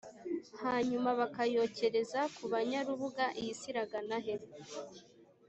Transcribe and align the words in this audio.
hanyuma 0.63 1.09
bakayokereza 1.19 2.19
kubanyarubuga 2.37 3.25
iyi 3.39 3.53
si 3.59 3.65
iragana 3.71 4.17
he? 4.25 4.35